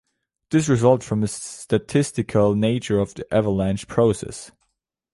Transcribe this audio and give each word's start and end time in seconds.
This 0.49 0.67
results 0.67 1.05
from 1.05 1.21
the 1.21 1.27
statistical 1.27 2.55
nature 2.55 2.97
of 2.97 3.13
the 3.13 3.31
avalanche 3.31 3.87
process. 3.87 4.51